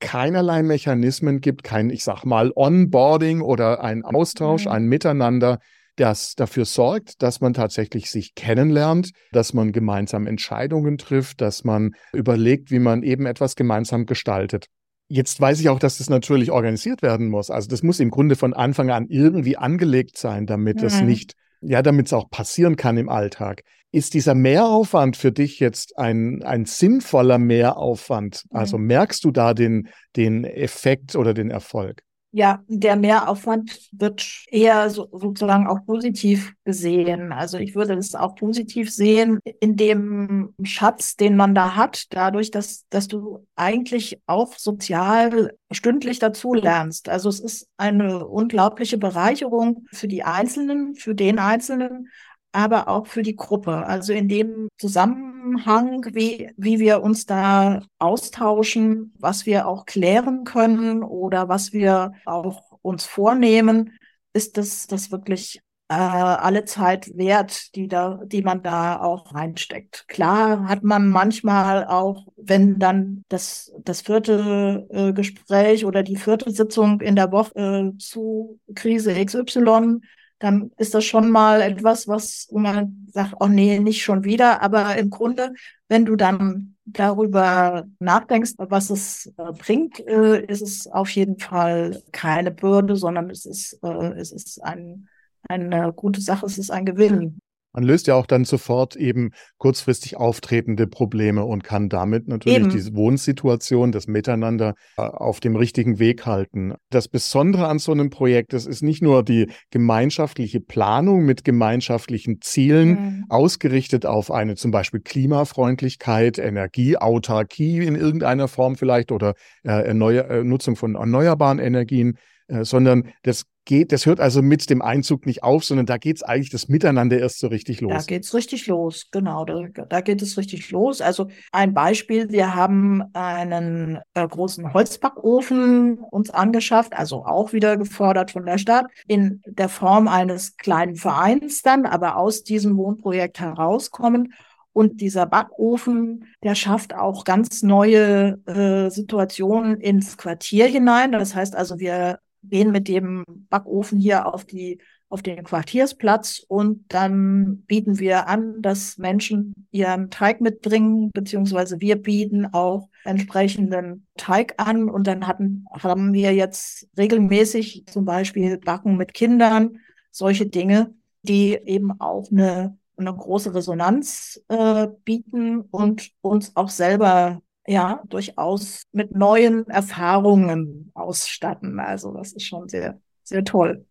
[0.00, 4.70] keinerlei Mechanismen gibt, kein, ich sag mal, Onboarding oder ein Austausch, mhm.
[4.70, 5.58] ein Miteinander,
[5.96, 11.90] das dafür sorgt, dass man tatsächlich sich kennenlernt, dass man gemeinsam Entscheidungen trifft, dass man
[12.14, 14.68] überlegt, wie man eben etwas gemeinsam gestaltet.
[15.08, 17.50] Jetzt weiß ich auch, dass das natürlich organisiert werden muss.
[17.50, 20.86] Also das muss im Grunde von Anfang an irgendwie angelegt sein, damit mhm.
[20.86, 23.62] es nicht ja, damit es auch passieren kann im Alltag.
[23.90, 28.44] Ist dieser Mehraufwand für dich jetzt ein, ein sinnvoller Mehraufwand?
[28.50, 28.86] Also mhm.
[28.86, 32.02] merkst du da den, den Effekt oder den Erfolg?
[32.34, 37.30] Ja, der Mehraufwand wird eher so, sozusagen auch positiv gesehen.
[37.30, 42.50] Also ich würde es auch positiv sehen in dem Schatz, den man da hat, dadurch,
[42.50, 47.10] dass, dass du eigentlich auch sozial stündlich dazu lernst.
[47.10, 52.08] Also es ist eine unglaubliche Bereicherung für die Einzelnen, für den Einzelnen,
[52.52, 53.86] aber auch für die Gruppe.
[53.86, 61.02] Also in dem Zusammenhang, wie, wie wir uns da austauschen, was wir auch klären können
[61.02, 63.98] oder was wir auch uns vornehmen,
[64.34, 70.06] ist das, das wirklich äh, alle Zeit wert, die da, die man da auch reinsteckt.
[70.08, 76.50] Klar hat man manchmal auch, wenn dann das, das vierte äh, Gespräch oder die vierte
[76.50, 80.00] Sitzung in der Woche äh, zu Krise XY
[80.42, 84.60] dann ist das schon mal etwas, was man sagt, oh nee, nicht schon wieder.
[84.60, 85.54] Aber im Grunde,
[85.88, 92.02] wenn du dann darüber nachdenkst, was es äh, bringt, äh, ist es auf jeden Fall
[92.10, 95.08] keine Bürde, sondern es ist, äh, es ist ein,
[95.48, 97.38] eine gute Sache, es ist ein Gewinn.
[97.72, 102.70] Man löst ja auch dann sofort eben kurzfristig auftretende Probleme und kann damit natürlich eben.
[102.70, 106.74] diese Wohnsituation, das Miteinander äh, auf dem richtigen Weg halten.
[106.90, 112.40] Das Besondere an so einem Projekt, das ist nicht nur die gemeinschaftliche Planung mit gemeinschaftlichen
[112.40, 113.24] Zielen, mhm.
[113.28, 120.76] ausgerichtet auf eine zum Beispiel Klimafreundlichkeit, Energieautarkie in irgendeiner Form vielleicht oder äh, äh Nutzung
[120.76, 125.64] von erneuerbaren Energien, äh, sondern das geht, das hört also mit dem Einzug nicht auf,
[125.64, 127.92] sondern da geht es eigentlich das Miteinander erst so richtig los.
[127.92, 129.44] Da geht es richtig los, genau.
[129.44, 131.00] Da, da, geht es richtig los.
[131.00, 138.32] Also ein Beispiel, wir haben einen äh, großen Holzbackofen uns angeschafft, also auch wieder gefordert
[138.32, 144.34] von der Stadt, in der Form eines kleinen Vereins dann, aber aus diesem Wohnprojekt herauskommen.
[144.74, 151.12] Und dieser Backofen, der schafft auch ganz neue äh, Situationen ins Quartier hinein.
[151.12, 154.78] Das heißt also, wir gehen mit dem Backofen hier auf die
[155.12, 161.96] auf den Quartiersplatz und dann bieten wir an, dass Menschen ihren Teig mitbringen, beziehungsweise wir
[161.96, 168.96] bieten auch entsprechenden Teig an und dann hatten, haben wir jetzt regelmäßig zum Beispiel Backen
[168.96, 176.56] mit Kindern, solche Dinge, die eben auch eine, eine große Resonanz äh, bieten und uns
[176.56, 181.78] auch selber ja durchaus mit neuen Erfahrungen ausstatten.
[181.80, 183.84] Also das ist schon sehr, sehr toll.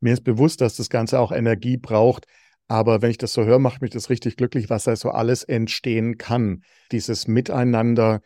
[0.00, 2.26] Mir ist bewusst, dass das Ganze auch Energie braucht.
[2.68, 5.42] Aber wenn ich das so höre, macht mich das richtig glücklich, was da so alles
[5.42, 6.62] entstehen kann.
[6.92, 8.20] Dieses Miteinander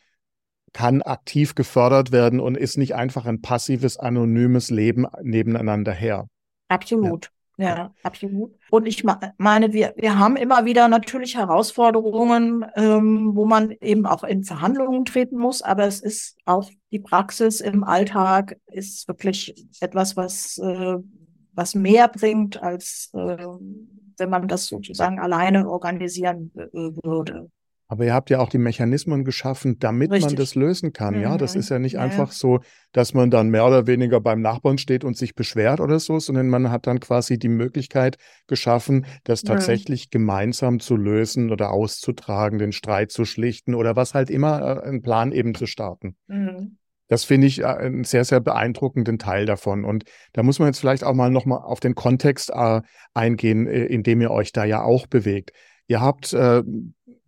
[0.75, 6.27] kann aktiv gefördert werden und ist nicht einfach ein passives, anonymes Leben nebeneinander her.
[6.69, 7.31] Absolut.
[7.57, 7.69] Ja.
[7.77, 8.55] ja, absolut.
[8.75, 14.25] Und ich meine, wir, wir haben immer wieder natürlich Herausforderungen, ähm, wo man eben auch
[14.25, 20.17] in Verhandlungen treten muss, aber es ist auch die Praxis im Alltag ist wirklich etwas,
[20.17, 20.97] was, äh,
[21.53, 23.47] was mehr bringt, als äh,
[24.19, 27.53] wenn man das sozusagen alleine organisieren äh, würde.
[27.87, 30.33] Aber ihr habt ja auch die Mechanismen geschaffen, damit Richtig.
[30.33, 31.17] man das lösen kann.
[31.17, 31.23] Mhm.
[31.23, 32.01] Ja, das ist ja nicht ja.
[32.01, 32.61] einfach so,
[32.93, 36.49] dass man dann mehr oder weniger beim Nachbarn steht und sich beschwert oder so, sondern
[36.49, 38.17] man hat dann quasi die Möglichkeit
[38.47, 44.31] geschaffen, das tatsächlich gemeinsam zu lösen oder auszutragen, den Streit zu schlichten oder was halt
[44.31, 46.17] immer, äh, einen Plan eben zu starten.
[46.27, 46.79] Mhm.
[47.09, 49.85] Das finde ich äh, einen sehr, sehr beeindruckenden Teil davon.
[49.85, 52.81] Und da muss man jetzt vielleicht auch mal nochmal auf den Kontext äh,
[53.13, 55.53] eingehen, äh, in dem ihr euch da ja auch bewegt.
[55.87, 56.63] Ihr habt äh,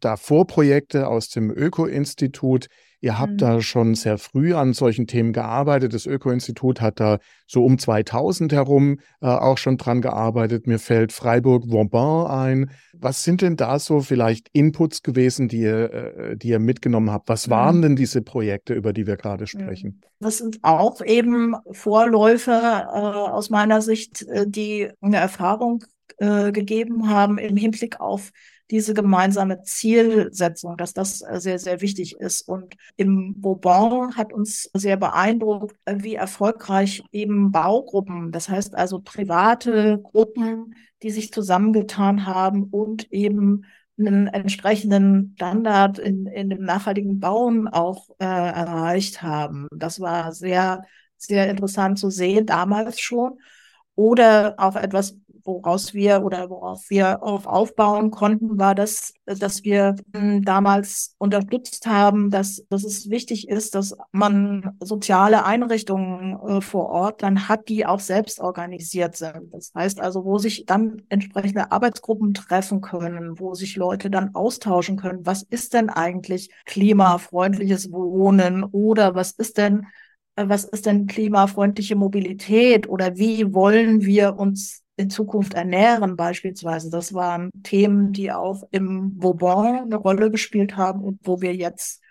[0.01, 2.67] da Vorprojekte aus dem Öko-Institut.
[3.01, 3.39] Ihr habt mhm.
[3.39, 5.93] da schon sehr früh an solchen Themen gearbeitet.
[5.93, 10.67] Das Öko-Institut hat da so um 2000 herum äh, auch schon dran gearbeitet.
[10.67, 12.71] Mir fällt Freiburg-Vauban ein.
[12.95, 17.29] Was sind denn da so vielleicht Inputs gewesen, die ihr, äh, die ihr mitgenommen habt?
[17.29, 17.83] Was waren mhm.
[17.83, 20.01] denn diese Projekte, über die wir gerade sprechen?
[20.19, 25.85] Das sind auch eben Vorläufe äh, aus meiner Sicht, äh, die eine Erfahrung
[26.19, 28.33] äh, gegeben haben im Hinblick auf
[28.71, 32.49] diese gemeinsame Zielsetzung, dass das äh, sehr, sehr wichtig ist.
[32.49, 39.01] Und im Bourbon hat uns sehr beeindruckt, äh, wie erfolgreich eben Baugruppen, das heißt also
[39.01, 43.65] private Gruppen, die sich zusammengetan haben und eben
[43.99, 49.69] einen entsprechenden Standard in, in dem nachhaltigen Bauen auch äh, erreicht haben.
[49.75, 50.83] Das war sehr,
[51.17, 53.39] sehr interessant zu sehen, damals schon.
[53.95, 55.17] Oder auch etwas,
[55.47, 62.31] woraus wir oder worauf wir aufbauen konnten, war das, dass wir hm, damals unterstützt haben,
[62.31, 67.87] dass, dass es wichtig ist, dass man soziale Einrichtungen äh, vor Ort dann hat, die
[67.87, 69.53] auch selbst organisiert sind.
[69.53, 74.97] Das heißt also, wo sich dann entsprechende Arbeitsgruppen treffen können, wo sich Leute dann austauschen
[74.97, 75.25] können.
[75.25, 79.87] Was ist denn eigentlich klimafreundliches Wohnen oder was ist denn
[80.37, 86.91] äh, was ist denn klimafreundliche Mobilität oder wie wollen wir uns in Zukunft ernähren beispielsweise.
[86.91, 92.03] Das waren Themen, die auch im Vauban eine Rolle gespielt haben und wo wir jetzt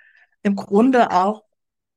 [0.43, 1.43] im Grunde auch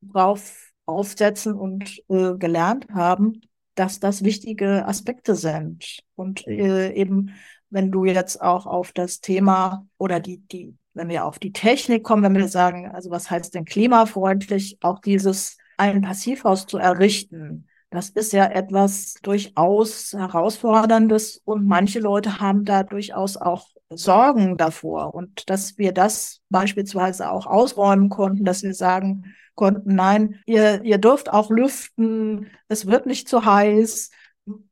[0.01, 3.42] drauf aufsetzen und äh, gelernt haben,
[3.74, 6.01] dass das wichtige Aspekte sind.
[6.14, 7.35] Und äh, eben,
[7.70, 12.03] wenn du jetzt auch auf das Thema oder die, die, wenn wir auf die Technik
[12.03, 17.68] kommen, wenn wir sagen, also was heißt denn klimafreundlich, auch dieses ein Passivhaus zu errichten,
[17.90, 25.14] das ist ja etwas durchaus herausforderndes und manche Leute haben da durchaus auch Sorgen davor
[25.14, 30.98] und dass wir das beispielsweise auch ausräumen konnten, dass wir sagen konnten, nein, ihr, ihr
[30.98, 34.11] dürft auch lüften, es wird nicht zu heiß.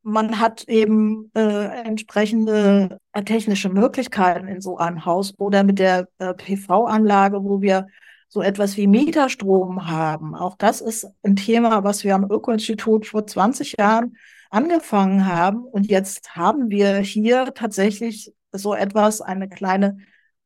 [0.02, 6.08] Man hat eben äh, entsprechende äh, technische Möglichkeiten in so einem Haus oder mit der
[6.18, 7.86] äh, PV-Anlage, wo wir
[8.28, 10.34] so etwas wie Mieterstrom haben.
[10.34, 14.16] Auch das ist ein Thema, was wir am Öko-Institut vor 20 Jahren
[14.50, 15.64] angefangen haben.
[15.64, 19.98] Und jetzt haben wir hier tatsächlich so etwas, eine kleine,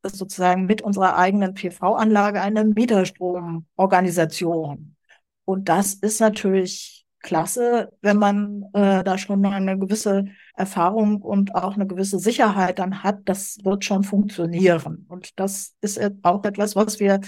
[0.02, 4.96] sozusagen mit unserer eigenen PV-Anlage, eine Mieterstromorganisation.
[5.44, 11.74] Und das ist natürlich klasse, wenn man äh, da schon eine gewisse Erfahrung und auch
[11.74, 15.04] eine gewisse Sicherheit dann hat, das wird schon funktionieren.
[15.08, 17.20] Und das ist auch etwas, was wir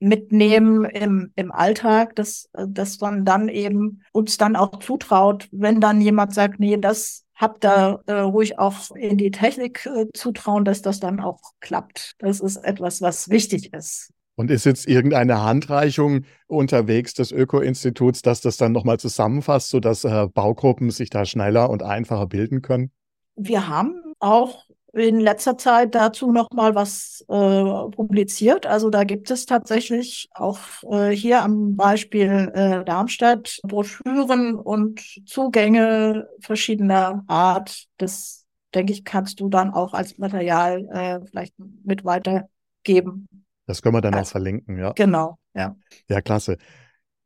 [0.00, 6.00] mitnehmen im, im Alltag, dass, dass man dann eben uns dann auch zutraut, wenn dann
[6.00, 10.82] jemand sagt, nee, das habt da äh, ruhig auch in die Technik äh, zutrauen, dass
[10.82, 12.14] das dann auch klappt.
[12.18, 14.10] Das ist etwas, was wichtig ist.
[14.36, 20.26] Und ist jetzt irgendeine Handreichung unterwegs des Öko-Instituts, dass das dann nochmal zusammenfasst, sodass äh,
[20.32, 22.90] Baugruppen sich da schneller und einfacher bilden können?
[23.36, 24.63] Wir haben auch
[24.94, 28.66] in letzter Zeit dazu noch mal was äh, publiziert.
[28.66, 30.58] Also da gibt es tatsächlich auch
[30.90, 37.86] äh, hier am Beispiel äh, Darmstadt Broschüren und Zugänge verschiedener Art.
[37.98, 41.54] Das denke ich, kannst du dann auch als Material äh, vielleicht
[41.84, 43.28] mit weitergeben.
[43.66, 44.92] Das können wir dann also, auch verlinken, ja.
[44.92, 45.76] Genau, ja.
[46.08, 46.58] Ja, klasse.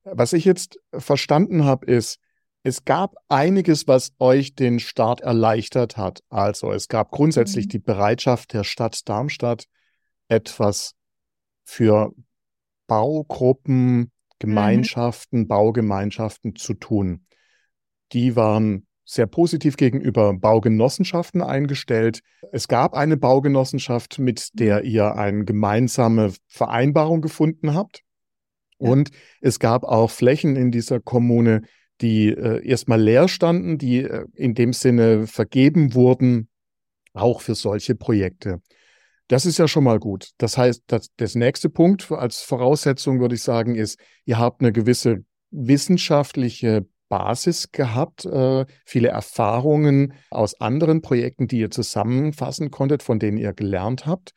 [0.04, 2.18] Was ich jetzt verstanden habe, ist,
[2.62, 6.22] es gab einiges, was euch den Start erleichtert hat.
[6.28, 7.70] Also es gab grundsätzlich mhm.
[7.70, 9.66] die Bereitschaft der Stadt Darmstadt,
[10.28, 10.94] etwas
[11.64, 12.12] für
[12.86, 14.10] Baugruppen, mhm.
[14.38, 15.48] Gemeinschaften, mhm.
[15.48, 17.24] Baugemeinschaften zu tun.
[18.12, 22.20] Die waren sehr positiv gegenüber Baugenossenschaften eingestellt.
[22.52, 24.90] Es gab eine Baugenossenschaft, mit der mhm.
[24.90, 28.02] ihr eine gemeinsame Vereinbarung gefunden habt.
[28.78, 28.90] Ja.
[28.90, 31.62] Und es gab auch Flächen in dieser Kommune,
[32.00, 36.48] die äh, erstmal leer standen, die äh, in dem Sinne vergeben wurden,
[37.12, 38.60] auch für solche Projekte.
[39.28, 40.30] Das ist ja schon mal gut.
[40.38, 44.72] Das heißt, das, das nächste Punkt als Voraussetzung würde ich sagen, ist, ihr habt eine
[44.72, 53.18] gewisse wissenschaftliche Basis gehabt, äh, viele Erfahrungen aus anderen Projekten, die ihr zusammenfassen konntet, von
[53.18, 54.32] denen ihr gelernt habt.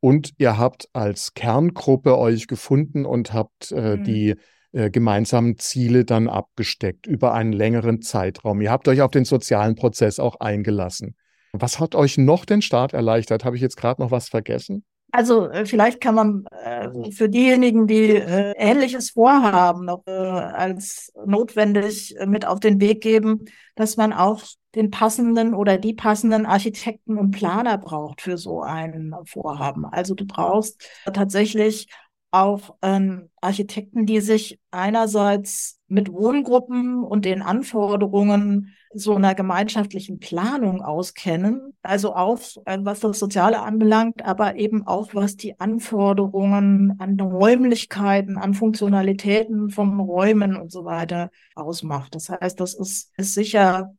[0.00, 4.04] Und ihr habt als Kerngruppe euch gefunden und habt äh, mhm.
[4.04, 4.34] die
[4.72, 8.60] äh, gemeinsamen Ziele dann abgesteckt über einen längeren Zeitraum.
[8.60, 11.16] Ihr habt euch auf den sozialen Prozess auch eingelassen.
[11.52, 13.44] Was hat euch noch den Start erleichtert?
[13.44, 14.84] Habe ich jetzt gerade noch was vergessen?
[15.12, 21.12] Also äh, vielleicht kann man äh, für diejenigen, die äh, ähnliches vorhaben, noch äh, als
[21.26, 24.42] notwendig äh, mit auf den Weg geben, dass man auch
[24.76, 29.84] den passenden oder die passenden Architekten und Planer braucht für so ein Vorhaben.
[29.84, 31.88] Also du brauchst tatsächlich
[32.30, 40.82] auch ähm, Architekten, die sich einerseits mit Wohngruppen und den Anforderungen so einer gemeinschaftlichen Planung
[40.82, 47.18] auskennen, also auch äh, was das Soziale anbelangt, aber eben auch was die Anforderungen an
[47.18, 52.14] Räumlichkeiten, an Funktionalitäten von Räumen und so weiter ausmacht.
[52.14, 53.94] Das heißt, das ist, ist sicher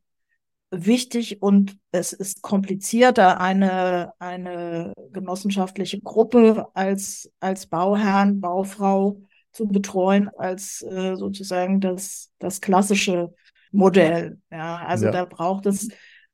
[0.71, 10.29] wichtig und es ist komplizierter, eine, eine genossenschaftliche Gruppe als, als Bauherrn, Baufrau zu betreuen,
[10.37, 13.33] als äh, sozusagen das, das klassische
[13.71, 14.39] Modell.
[14.49, 15.11] Ja, also ja.
[15.11, 15.89] da braucht es,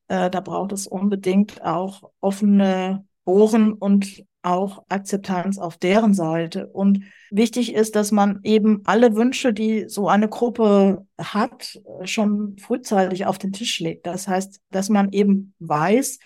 [0.06, 6.68] äh, da braucht es unbedingt auch offene Ohren und auch Akzeptanz auf deren Seite.
[6.68, 13.26] Und wichtig ist, dass man eben alle Wünsche, die so eine Gruppe hat, schon frühzeitig
[13.26, 14.06] auf den Tisch legt.
[14.06, 16.18] Das heißt, dass man eben weiß,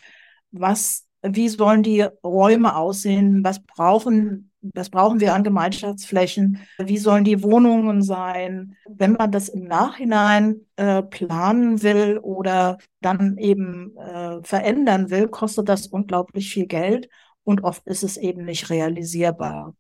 [0.50, 6.60] was, wie sollen die Räume aussehen, was brauchen was brauchen wir an Gemeinschaftsflächen?
[6.78, 8.76] Wie sollen die Wohnungen sein?
[8.88, 15.68] Wenn man das im Nachhinein äh, planen will oder dann eben äh, verändern will, kostet
[15.68, 17.08] das unglaublich viel Geld
[17.44, 19.74] und oft ist es eben nicht realisierbar.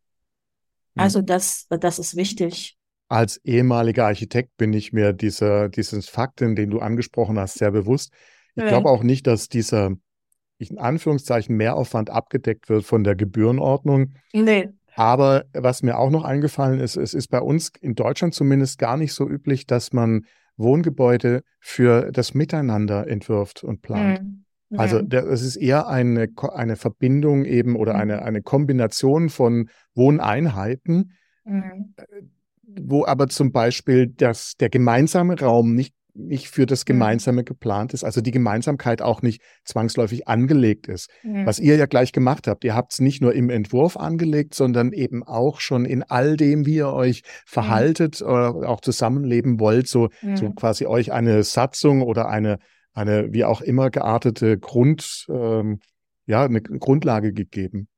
[0.94, 1.02] Hm.
[1.02, 2.76] Also das, das ist wichtig.
[3.08, 8.12] Als ehemaliger Architekt bin ich mir dieser, dieses Fakten, den du angesprochen hast, sehr bewusst.
[8.54, 8.68] Ich ja.
[8.68, 9.92] glaube auch nicht, dass dieser,
[10.58, 14.14] in Anführungszeichen, Mehraufwand abgedeckt wird von der Gebührenordnung.
[14.32, 14.70] Nee.
[14.94, 18.96] Aber was mir auch noch eingefallen ist, es ist bei uns in Deutschland zumindest gar
[18.96, 24.22] nicht so üblich, dass man Wohngebäude für das Miteinander entwirft und plant.
[24.22, 24.41] Mhm.
[24.78, 28.22] Also es ist eher eine, eine Verbindung eben oder eine, mhm.
[28.22, 31.12] eine Kombination von Wohneinheiten,
[31.44, 31.94] mhm.
[31.96, 32.04] Äh,
[32.80, 36.86] wo aber zum Beispiel das, der gemeinsame Raum nicht, nicht für das mhm.
[36.86, 41.10] Gemeinsame geplant ist, also die Gemeinsamkeit auch nicht zwangsläufig angelegt ist.
[41.22, 41.44] Mhm.
[41.44, 44.92] Was ihr ja gleich gemacht habt, ihr habt es nicht nur im Entwurf angelegt, sondern
[44.92, 50.08] eben auch schon in all dem, wie ihr euch verhaltet oder auch zusammenleben wollt, so,
[50.34, 52.58] so quasi euch eine Satzung oder eine
[52.94, 55.80] eine wie auch immer geartete Grund, ähm,
[56.26, 57.88] ja, eine Grundlage gegeben.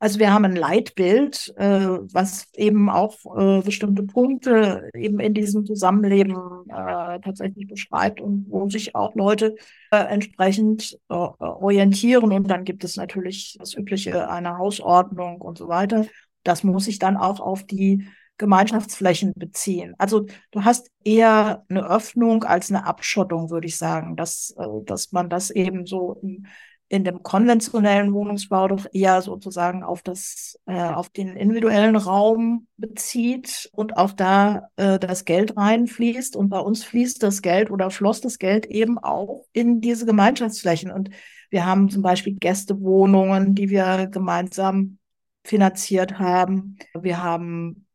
[0.00, 5.66] Also wir haben ein Leitbild, äh, was eben auch äh, bestimmte Punkte eben in diesem
[5.66, 6.36] Zusammenleben
[6.68, 9.56] äh, tatsächlich beschreibt und wo sich auch Leute
[9.90, 12.32] äh, entsprechend äh, orientieren.
[12.32, 16.06] Und dann gibt es natürlich das Übliche, eine Hausordnung und so weiter.
[16.44, 18.06] Das muss sich dann auch auf die
[18.38, 19.94] Gemeinschaftsflächen beziehen.
[19.98, 25.12] Also du hast eher eine Öffnung als eine Abschottung, würde ich sagen, dass, äh, dass
[25.12, 26.46] man das eben so in,
[26.88, 33.68] in dem konventionellen Wohnungsbau doch eher sozusagen auf das, äh, auf den individuellen Raum bezieht
[33.72, 36.34] und auch da äh, das Geld reinfließt.
[36.34, 40.90] Und bei uns fließt das Geld oder floss das Geld eben auch in diese Gemeinschaftsflächen.
[40.90, 41.10] Und
[41.50, 44.98] wir haben zum Beispiel Gästewohnungen, die wir gemeinsam
[45.44, 46.76] finanziert haben.
[46.94, 47.87] Wir haben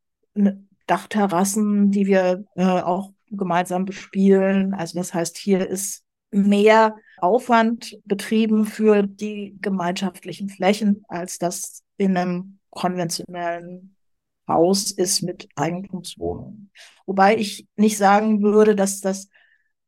[0.87, 4.73] Dachterrassen, die wir äh, auch gemeinsam bespielen.
[4.73, 12.17] Also das heißt, hier ist mehr Aufwand betrieben für die gemeinschaftlichen Flächen, als das in
[12.17, 13.95] einem konventionellen
[14.47, 16.71] Haus ist mit Eigentumswohnungen.
[17.05, 19.29] Wobei ich nicht sagen würde, dass das,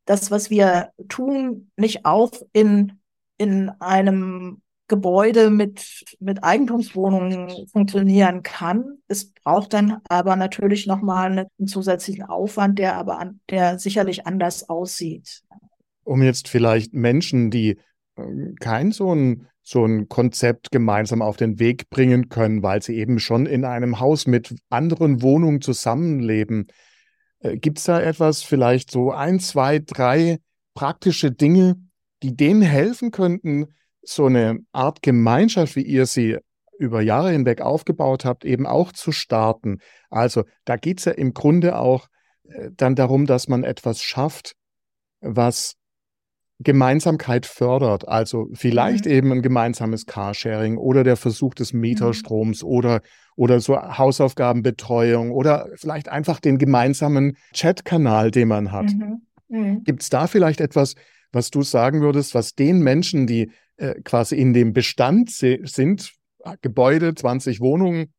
[0.05, 2.99] das was wir tun, nicht auch in,
[3.37, 8.99] in einem Gebäude mit, mit Eigentumswohnungen funktionieren kann.
[9.07, 14.69] Es braucht dann aber natürlich nochmal einen zusätzlichen Aufwand, der aber an, der sicherlich anders
[14.69, 15.41] aussieht.
[16.03, 17.77] Um jetzt vielleicht Menschen, die
[18.17, 22.95] ähm, kein so ein so ein Konzept gemeinsam auf den Weg bringen können, weil sie
[22.97, 26.67] eben schon in einem Haus mit anderen Wohnungen zusammenleben.
[27.39, 30.37] Äh, Gibt es da etwas, vielleicht so ein, zwei, drei
[30.75, 31.77] praktische Dinge,
[32.21, 33.65] die denen helfen könnten,
[34.05, 36.37] so eine Art Gemeinschaft, wie ihr sie
[36.77, 39.79] über Jahre hinweg aufgebaut habt, eben auch zu starten?
[40.09, 42.07] Also da geht es ja im Grunde auch
[42.47, 44.53] äh, dann darum, dass man etwas schafft,
[45.21, 45.75] was
[46.59, 48.07] Gemeinsamkeit fördert.
[48.07, 49.11] Also vielleicht mhm.
[49.11, 52.69] eben ein gemeinsames Carsharing oder der Versuch des Meterstroms mhm.
[52.69, 53.01] oder,
[53.35, 58.85] oder so Hausaufgabenbetreuung oder vielleicht einfach den gemeinsamen Chatkanal, den man hat.
[58.85, 59.21] Mhm.
[59.49, 59.83] mhm.
[59.83, 60.95] Gibt es da vielleicht etwas,
[61.31, 66.13] was du sagen würdest, was den Menschen, die äh, quasi in dem Bestand sind,
[66.61, 68.13] Gebäude, 20 Wohnungen,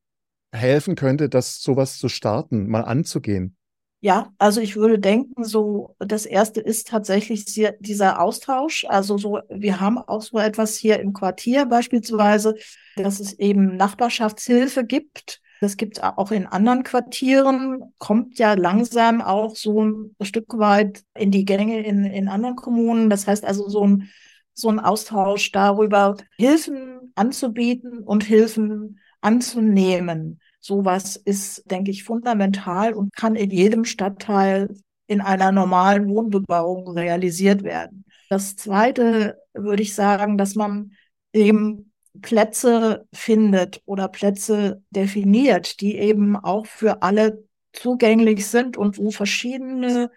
[0.52, 3.56] helfen könnte, das sowas zu starten, mal anzugehen?
[4.00, 7.44] Ja, also ich würde denken, so das erste ist tatsächlich
[7.80, 8.84] dieser Austausch.
[8.88, 12.54] Also so, wir haben auch so etwas hier im Quartier beispielsweise,
[12.96, 15.40] dass es eben Nachbarschaftshilfe gibt.
[15.60, 21.02] Das gibt es auch in anderen Quartieren, kommt ja langsam auch so ein Stück weit
[21.14, 23.08] in die Gänge in, in anderen Kommunen.
[23.08, 24.10] Das heißt also so ein,
[24.56, 30.40] so ein Austausch darüber, Hilfen anzubieten und Hilfen anzunehmen.
[30.60, 34.74] Sowas ist, denke ich, fundamental und kann in jedem Stadtteil
[35.06, 38.04] in einer normalen Wohnbebauung realisiert werden.
[38.28, 40.92] Das Zweite würde ich sagen, dass man
[41.32, 41.92] eben
[42.22, 50.10] Plätze findet oder Plätze definiert, die eben auch für alle zugänglich sind und wo verschiedene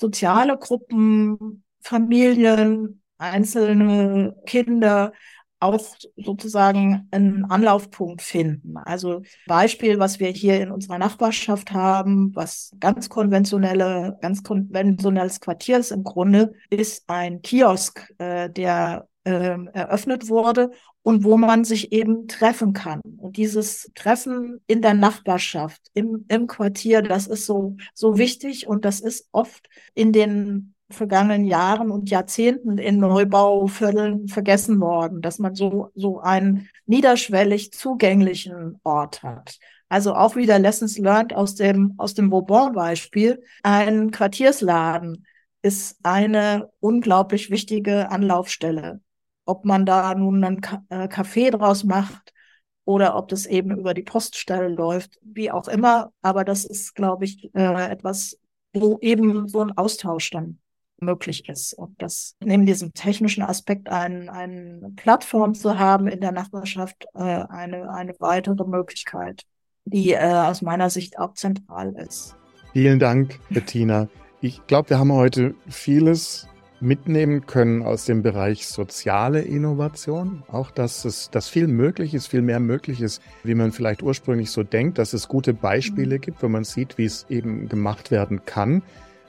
[0.00, 5.12] soziale Gruppen, Familien, einzelne Kinder
[5.62, 5.78] auch
[6.16, 8.76] sozusagen einen Anlaufpunkt finden.
[8.76, 15.78] Also Beispiel, was wir hier in unserer Nachbarschaft haben, was ganz konventionelle, ganz konventionelles Quartier
[15.78, 21.92] ist im Grunde, ist ein Kiosk, äh, der äh, eröffnet wurde und wo man sich
[21.92, 23.00] eben treffen kann.
[23.18, 28.84] Und dieses Treffen in der Nachbarschaft, im, im Quartier, das ist so, so wichtig und
[28.84, 35.54] das ist oft in den vergangenen Jahren und Jahrzehnten in Neubauvierteln vergessen worden, dass man
[35.54, 39.58] so, so einen niederschwellig zugänglichen Ort hat.
[39.88, 43.42] Also auch wieder Lessons learned aus dem, aus dem Bourbon-Beispiel.
[43.62, 45.26] Ein Quartiersladen
[45.60, 49.00] ist eine unglaublich wichtige Anlaufstelle.
[49.44, 52.32] Ob man da nun einen äh, Café draus macht
[52.84, 56.12] oder ob das eben über die Poststelle läuft, wie auch immer.
[56.22, 58.38] Aber das ist, glaube ich, äh, etwas,
[58.72, 60.58] wo eben so ein Austausch dann
[61.02, 61.74] möglich ist.
[61.74, 67.20] Und das neben diesem technischen Aspekt ein, eine Plattform zu haben in der Nachbarschaft äh,
[67.20, 69.42] eine, eine weitere Möglichkeit,
[69.84, 72.36] die äh, aus meiner Sicht auch zentral ist.
[72.72, 74.08] Vielen Dank, Bettina.
[74.40, 76.48] Ich glaube, wir haben heute vieles
[76.80, 80.42] mitnehmen können aus dem Bereich soziale Innovation.
[80.48, 84.50] Auch, dass es, dass viel möglich ist, viel mehr möglich ist, wie man vielleicht ursprünglich
[84.50, 86.20] so denkt, dass es gute Beispiele mhm.
[86.20, 88.82] gibt, wo man sieht, wie es eben gemacht werden kann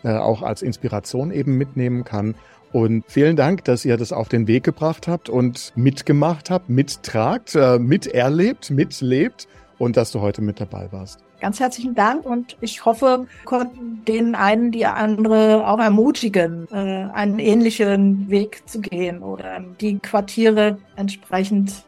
[0.10, 2.36] auch als Inspiration eben mitnehmen kann.
[2.72, 7.54] Und vielen Dank, dass ihr das auf den Weg gebracht habt und mitgemacht habt, mittragt,
[7.54, 9.48] äh, miterlebt, mitlebt
[9.78, 11.20] und dass du heute mit dabei warst.
[11.40, 16.76] Ganz herzlichen Dank und ich hoffe, konnten den einen die andere auch ermutigen, äh,
[17.14, 21.84] einen ähnlichen Weg zu gehen oder die Quartiere entsprechend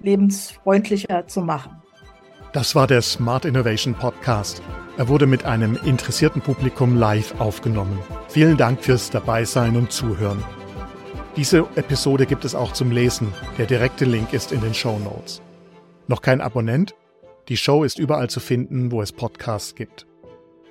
[0.00, 1.79] lebensfreundlicher zu machen.
[2.52, 4.60] Das war der Smart Innovation Podcast.
[4.98, 8.00] Er wurde mit einem interessierten Publikum live aufgenommen.
[8.26, 10.42] Vielen Dank fürs Dabeisein und Zuhören.
[11.36, 13.32] Diese Episode gibt es auch zum Lesen.
[13.56, 15.40] Der direkte Link ist in den Show Notes.
[16.08, 16.96] Noch kein Abonnent?
[17.48, 20.08] Die Show ist überall zu finden, wo es Podcasts gibt.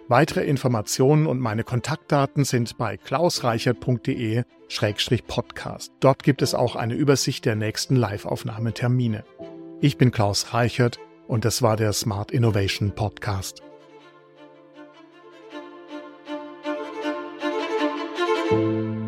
[0.09, 5.93] Weitere Informationen und meine Kontaktdaten sind bei klausreichert.de-podcast.
[6.01, 9.23] Dort gibt es auch eine Übersicht der nächsten Live-Aufnahmetermine.
[9.79, 10.99] Ich bin Klaus Reichert
[11.29, 13.61] und das war der Smart Innovation Podcast.
[18.51, 18.98] You.